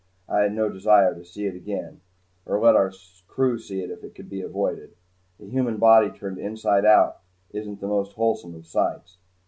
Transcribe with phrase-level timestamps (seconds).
[0.27, 2.01] I had no desire to see it again
[2.47, 2.91] or let our
[3.27, 4.95] crew see it if it could be avoided.
[5.39, 7.19] A human body turned inside out
[7.51, 9.19] isn't the most wholesome of sights.